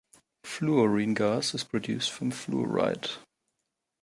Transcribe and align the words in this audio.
Fluorine 0.43 1.13
gas 1.13 1.53
is 1.53 1.63
produced 1.63 2.09
from 2.09 2.31
fluorite. 2.31 3.17